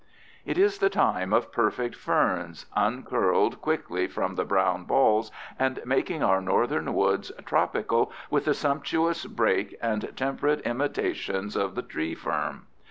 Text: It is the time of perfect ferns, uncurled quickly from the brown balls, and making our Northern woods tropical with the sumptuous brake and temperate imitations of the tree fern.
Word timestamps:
It 0.47 0.57
is 0.57 0.79
the 0.79 0.89
time 0.89 1.31
of 1.31 1.51
perfect 1.51 1.95
ferns, 1.95 2.65
uncurled 2.75 3.61
quickly 3.61 4.07
from 4.07 4.33
the 4.33 4.43
brown 4.43 4.85
balls, 4.85 5.31
and 5.59 5.79
making 5.85 6.23
our 6.23 6.41
Northern 6.41 6.95
woods 6.95 7.31
tropical 7.45 8.11
with 8.31 8.45
the 8.45 8.55
sumptuous 8.55 9.27
brake 9.27 9.77
and 9.79 10.11
temperate 10.17 10.61
imitations 10.61 11.55
of 11.55 11.75
the 11.75 11.83
tree 11.83 12.15
fern. 12.15 12.63